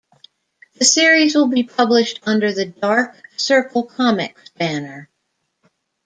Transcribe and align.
The 0.79 0.85
series 0.85 1.35
will 1.35 1.47
be 1.49 1.61
published 1.61 2.21
under 2.23 2.51
the 2.51 2.65
Dark 2.65 3.13
Circle 3.37 3.83
Comics 3.83 4.49
banner. 4.57 5.11